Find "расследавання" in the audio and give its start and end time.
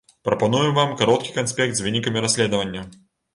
2.27-2.89